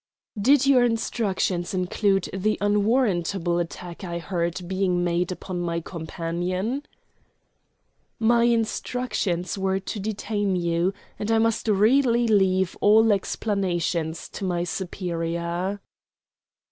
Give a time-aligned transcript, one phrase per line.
[0.41, 6.81] "Did your instructions include the unwarrantable attack I heard being made upon my companion?"
[8.17, 14.63] "My instructions were to detain you, and I must really leave all explanations to my
[14.63, 15.79] superior."